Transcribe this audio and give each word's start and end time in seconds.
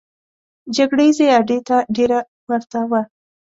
جګړه 0.75 1.01
ییزې 1.07 1.25
اډې 1.37 1.57
ته 1.67 1.77
ډېره 1.95 2.19
ورته 2.49 2.79
وه. 2.89 3.01